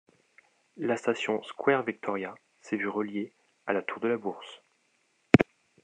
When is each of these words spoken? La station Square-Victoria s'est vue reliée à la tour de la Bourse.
La 0.77 0.97
station 0.97 1.43
Square-Victoria 1.43 2.33
s'est 2.59 2.75
vue 2.75 2.87
reliée 2.89 3.31
à 3.67 3.73
la 3.73 3.83
tour 3.83 3.99
de 3.99 4.07
la 4.07 4.17
Bourse. 4.17 4.63